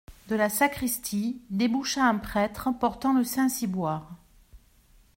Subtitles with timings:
[0.29, 4.09] De la sacristie déboucha un prêtre portant le saint-ciboire.